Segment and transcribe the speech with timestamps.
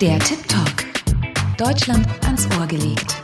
[0.00, 0.86] Der Tip Talk.
[1.58, 3.20] Deutschland ans Ohr gelegt.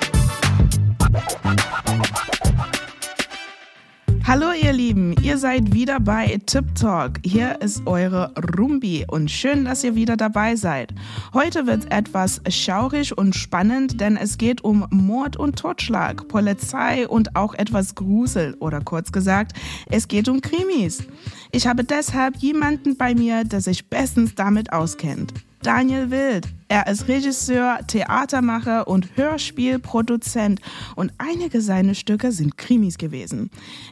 [4.24, 7.12] Hallo ihr Lieben, ihr seid wieder bei Tip Talk.
[7.24, 10.92] Hier ist eure Rumbi und schön, dass ihr wieder dabei seid.
[11.32, 17.36] Heute wird etwas schaurig und spannend, denn es geht um Mord und Totschlag, Polizei und
[17.36, 19.54] auch etwas Grusel oder kurz gesagt,
[19.86, 21.04] es geht um Krimis.
[21.52, 25.32] Ich habe deshalb jemanden bei mir, der sich bestens damit auskennt.
[25.62, 26.55] Daniel Wild.
[26.68, 30.60] Er ist Regisseur, Theatermacher und Hörspielproduzent
[30.96, 33.50] und einige seiner Stücke sind Krimis gewesen.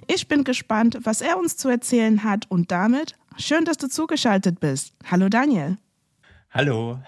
[0.09, 4.59] Ich bin gespannt, was er uns zu erzählen hat und damit schön, dass du zugeschaltet
[4.59, 4.93] bist.
[5.09, 5.79] Hallo Daniel.
[6.51, 6.99] Hallo.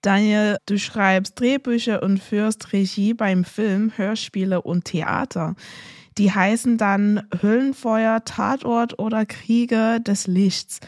[0.00, 5.54] Daniel, du schreibst Drehbücher und führst Regie beim Film, Hörspiele und Theater.
[6.18, 10.80] Die heißen dann Höllenfeuer, Tatort oder Kriege des Lichts.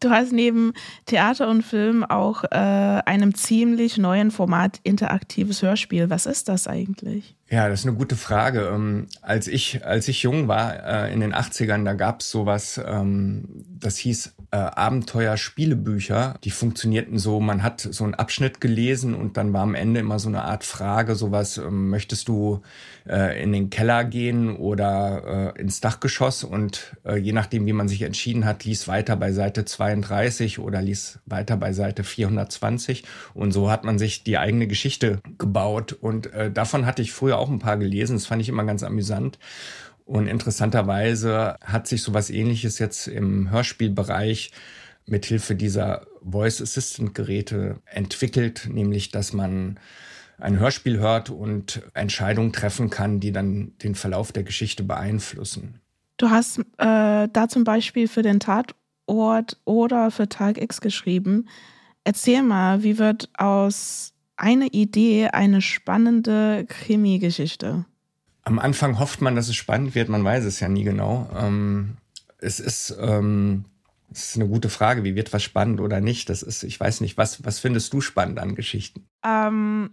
[0.00, 0.72] Du hast neben
[1.06, 6.10] Theater und Film auch äh, einem ziemlich neuen Format interaktives Hörspiel.
[6.10, 7.36] Was ist das eigentlich?
[7.48, 8.70] Ja, das ist eine gute Frage.
[8.74, 12.80] Ähm, als ich als ich jung war äh, in den 80ern, da gab es sowas,
[12.84, 16.34] ähm, das hieß äh, Abenteuer-Spielebücher.
[16.42, 20.18] Die funktionierten so, man hat so einen Abschnitt gelesen und dann war am Ende immer
[20.18, 22.62] so eine Art Frage, sowas, ähm, möchtest du
[23.08, 26.42] äh, in den Keller gehen oder ins Dachgeschoss?
[26.42, 31.20] Und je nachdem, wie man sich entschieden hat, lies weiter bei Seite 32 oder lies
[31.26, 33.04] weiter bei Seite 420.
[33.34, 35.92] Und so hat man sich die eigene Geschichte gebaut.
[35.92, 38.16] Und davon hatte ich früher auch ein paar gelesen.
[38.16, 39.38] Das fand ich immer ganz amüsant.
[40.04, 44.52] Und interessanterweise hat sich sowas ähnliches jetzt im Hörspielbereich
[45.06, 49.78] mithilfe dieser Voice Assistant Geräte entwickelt, nämlich dass man
[50.38, 55.80] ein Hörspiel hört und Entscheidungen treffen kann, die dann den Verlauf der Geschichte beeinflussen.
[56.18, 61.48] Du hast äh, da zum Beispiel für den Tatort oder für Tag X geschrieben.
[62.04, 67.84] Erzähl mal, wie wird aus eine Idee, eine spannende Krimi-Geschichte?
[68.42, 71.28] Am Anfang hofft man, dass es spannend wird, man weiß es ja nie genau.
[71.36, 71.96] Ähm,
[72.38, 73.64] es ist, ähm,
[74.12, 76.28] es ist eine gute Frage, wie wird was spannend oder nicht?
[76.30, 79.06] Das ist, ich weiß nicht, was, was findest du spannend an Geschichten?
[79.24, 79.90] Ähm,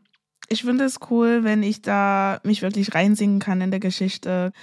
[0.53, 4.53] ich finde es cool, wenn ich da mich wirklich reinsingen kann in der Geschichte.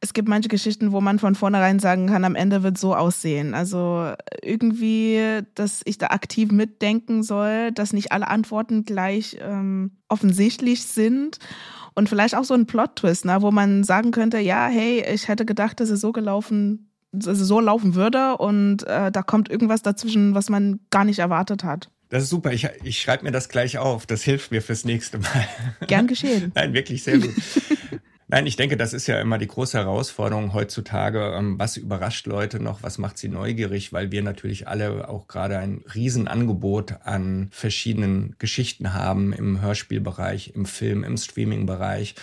[0.00, 3.52] Es gibt manche Geschichten, wo man von vornherein sagen kann, am Ende wird so aussehen.
[3.52, 4.12] Also
[4.42, 11.38] irgendwie, dass ich da aktiv mitdenken soll, dass nicht alle Antworten gleich ähm, offensichtlich sind.
[11.94, 15.44] Und vielleicht auch so ein Plot-Twist, ne, wo man sagen könnte, ja, hey, ich hätte
[15.44, 19.82] gedacht, dass es so gelaufen, dass es so laufen würde und äh, da kommt irgendwas
[19.82, 21.90] dazwischen, was man gar nicht erwartet hat.
[22.10, 22.52] Das ist super.
[22.52, 24.04] Ich, ich schreibe mir das gleich auf.
[24.04, 25.48] Das hilft mir fürs nächste Mal.
[25.86, 26.52] Gern geschehen.
[26.54, 27.34] Nein, wirklich sehr gut.
[28.26, 31.34] Nein, ich denke, das ist ja immer die große Herausforderung heutzutage.
[31.36, 32.82] Ähm, was überrascht Leute noch?
[32.82, 33.92] Was macht sie neugierig?
[33.92, 40.66] Weil wir natürlich alle auch gerade ein Riesenangebot an verschiedenen Geschichten haben im Hörspielbereich, im
[40.66, 42.14] Film, im Streamingbereich.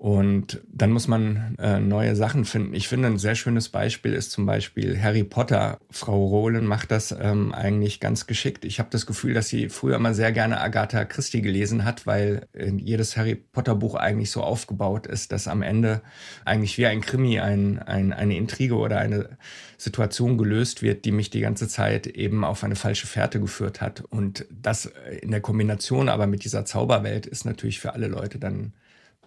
[0.00, 2.72] Und dann muss man äh, neue Sachen finden.
[2.72, 5.78] Ich finde, ein sehr schönes Beispiel ist zum Beispiel Harry Potter.
[5.90, 8.64] Frau Rohlen macht das ähm, eigentlich ganz geschickt.
[8.64, 12.48] Ich habe das Gefühl, dass sie früher immer sehr gerne Agatha Christie gelesen hat, weil
[12.54, 16.00] äh, jedes Harry Potter Buch eigentlich so aufgebaut ist, dass am Ende
[16.46, 19.36] eigentlich wie ein Krimi ein, ein, eine Intrige oder eine
[19.76, 24.00] Situation gelöst wird, die mich die ganze Zeit eben auf eine falsche Fährte geführt hat.
[24.00, 24.90] Und das
[25.20, 28.72] in der Kombination aber mit dieser Zauberwelt ist natürlich für alle Leute dann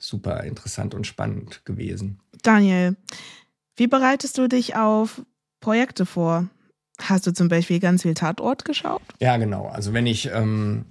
[0.03, 2.19] super interessant und spannend gewesen.
[2.41, 2.95] Daniel,
[3.75, 5.21] wie bereitest du dich auf
[5.59, 6.49] Projekte vor?
[7.01, 9.01] Hast du zum Beispiel ganz viel Tatort geschaut?
[9.19, 9.67] Ja, genau.
[9.67, 10.85] Also wenn ich ähm,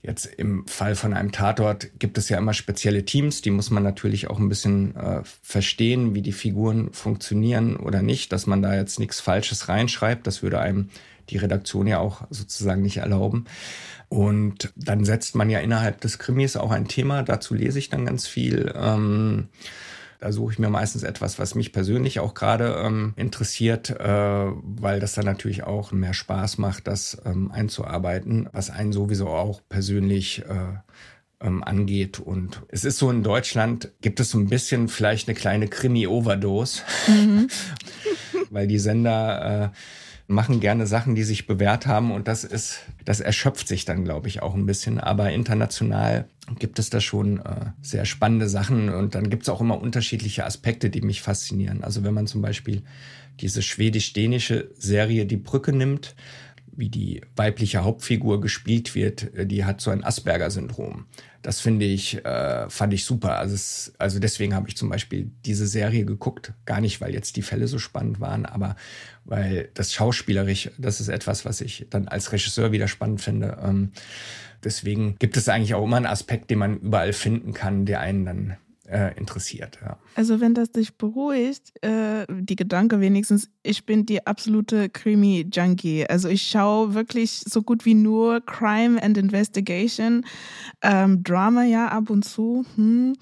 [0.00, 3.82] jetzt im Fall von einem Tatort gibt es ja immer spezielle Teams, die muss man
[3.82, 8.74] natürlich auch ein bisschen äh, verstehen, wie die Figuren funktionieren oder nicht, dass man da
[8.74, 10.26] jetzt nichts Falsches reinschreibt.
[10.26, 10.88] Das würde einem
[11.30, 13.46] die Redaktion ja auch sozusagen nicht erlauben.
[14.08, 18.04] Und dann setzt man ja innerhalb des Krimis auch ein Thema, dazu lese ich dann
[18.04, 18.72] ganz viel.
[18.76, 19.48] Ähm,
[20.22, 25.00] da suche ich mir meistens etwas, was mich persönlich auch gerade ähm, interessiert, äh, weil
[25.00, 30.44] das dann natürlich auch mehr Spaß macht, das ähm, einzuarbeiten, was einen sowieso auch persönlich
[30.48, 30.78] äh,
[31.44, 32.20] ähm, angeht.
[32.20, 36.82] Und es ist so in Deutschland, gibt es so ein bisschen vielleicht eine kleine Krimi-Overdose,
[37.08, 37.48] mhm.
[38.50, 39.76] weil die Sender äh,
[40.26, 44.28] machen gerne Sachen, die sich bewährt haben und das ist, das erschöpft sich dann, glaube
[44.28, 44.98] ich, auch ein bisschen.
[44.98, 46.26] Aber international
[46.58, 50.44] gibt es da schon äh, sehr spannende Sachen und dann gibt es auch immer unterschiedliche
[50.44, 51.84] Aspekte, die mich faszinieren.
[51.84, 52.82] Also wenn man zum Beispiel
[53.40, 56.14] diese schwedisch-dänische Serie Die Brücke nimmt,
[56.74, 61.06] wie die weibliche Hauptfigur gespielt wird, äh, die hat so ein Asperger-Syndrom.
[61.42, 63.38] Das finde ich, äh, fand ich super.
[63.38, 66.52] Also, es, also deswegen habe ich zum Beispiel diese Serie geguckt.
[66.64, 68.76] Gar nicht, weil jetzt die Fälle so spannend waren, aber
[69.24, 73.58] weil das schauspielerisch, das ist etwas, was ich dann als Regisseur wieder spannend finde.
[73.62, 73.92] Ähm,
[74.64, 78.24] deswegen gibt es eigentlich auch immer einen Aspekt, den man überall finden kann, der einen
[78.24, 78.56] dann
[78.92, 79.78] äh, interessiert.
[79.82, 79.96] Ja.
[80.14, 86.06] Also wenn das dich beruhigt, äh, die Gedanke wenigstens, ich bin die absolute Krimi-Junkie.
[86.08, 90.26] Also ich schaue wirklich so gut wie nur Crime and Investigation,
[90.82, 93.14] ähm, Drama ja ab und zu, hm,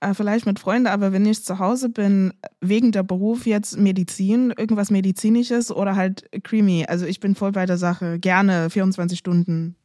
[0.00, 4.52] äh, vielleicht mit Freunden, aber wenn ich zu Hause bin, wegen der Beruf jetzt Medizin,
[4.56, 6.84] irgendwas Medizinisches oder halt Creamy.
[6.86, 9.76] Also ich bin voll bei der Sache, gerne 24 Stunden.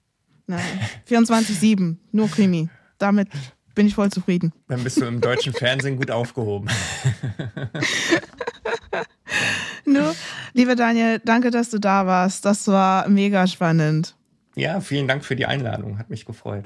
[1.08, 2.70] 24-7, nur Krimi.
[2.98, 3.30] Damit
[3.76, 4.52] bin ich voll zufrieden.
[4.68, 6.70] Dann bist du im deutschen Fernsehen gut aufgehoben.
[9.86, 10.16] Nur,
[10.54, 12.46] lieber Daniel, danke, dass du da warst.
[12.46, 14.16] Das war mega spannend.
[14.56, 16.00] Ja, vielen Dank für die Einladung.
[16.00, 16.66] Hat mich gefreut.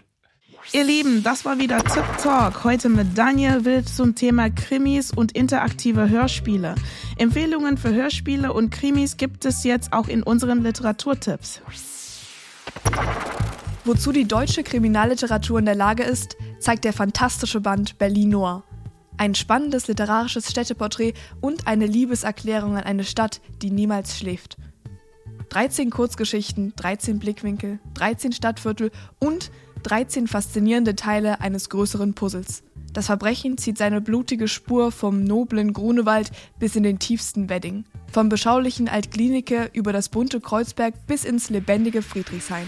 [0.72, 2.64] Ihr Lieben, das war wieder Tip Talk.
[2.64, 6.76] Heute mit Daniel Wild zum Thema Krimis und interaktive Hörspiele.
[7.18, 11.62] Empfehlungen für Hörspiele und Krimis gibt es jetzt auch in unseren Literaturtipps.
[13.86, 18.64] Wozu die deutsche Kriminalliteratur in der Lage ist, zeigt der fantastische Band Berlin Noir.
[19.18, 24.56] Ein spannendes literarisches Städteporträt und eine Liebeserklärung an eine Stadt, die niemals schläft.
[25.50, 28.90] 13 Kurzgeschichten, 13 Blickwinkel, 13 Stadtviertel
[29.20, 29.52] und
[29.84, 32.64] 13 faszinierende Teile eines größeren Puzzles.
[32.94, 37.84] Das Verbrechen zieht seine blutige Spur vom noblen Grunewald bis in den tiefsten Wedding.
[38.14, 42.68] Vom beschaulichen Altklinike über das bunte Kreuzberg bis ins lebendige Friedrichshain.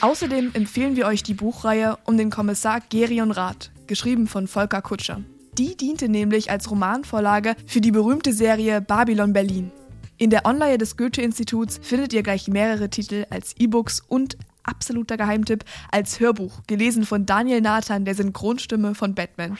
[0.00, 5.22] Außerdem empfehlen wir euch die Buchreihe um den Kommissar Gerion Rath, geschrieben von Volker Kutscher.
[5.58, 9.70] Die diente nämlich als Romanvorlage für die berühmte Serie Babylon Berlin.
[10.16, 15.64] In der Online des Goethe-Instituts findet ihr gleich mehrere Titel als E-Books und absoluter Geheimtipp
[15.90, 19.58] als Hörbuch, gelesen von Daniel Nathan, der Synchronstimme von Batman.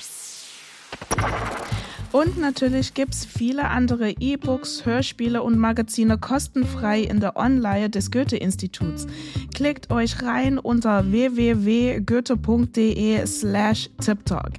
[2.12, 8.10] Und natürlich gibt es viele andere E-Books, Hörspiele und Magazine kostenfrei in der Online des
[8.10, 9.06] Goethe-Instituts.
[9.54, 14.54] Klickt euch rein unter www.goethe.de slash tiptalk.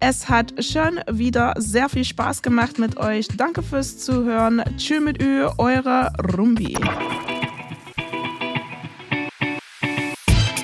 [0.00, 3.26] Es hat schon wieder sehr viel Spaß gemacht mit euch.
[3.36, 4.62] Danke fürs Zuhören.
[4.76, 6.76] Tschüss mit Ü, eure Rumbi.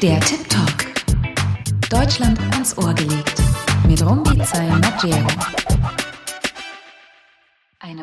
[0.00, 0.86] Der Tip Talk.
[1.90, 3.42] Deutschland ans Ohr gelegt.
[3.86, 5.26] Mit Rumbi Maggiero.
[5.26, 5.69] Eine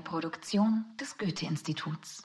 [0.07, 2.21] Produktion des Goethe-Instituts.